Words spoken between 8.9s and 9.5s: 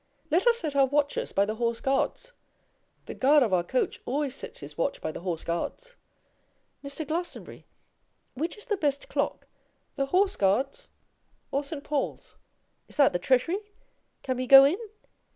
clock,